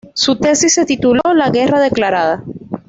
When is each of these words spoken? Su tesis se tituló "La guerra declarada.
Su 0.15 0.35
tesis 0.35 0.73
se 0.73 0.83
tituló 0.87 1.21
"La 1.35 1.51
guerra 1.51 1.79
declarada. 1.79 2.43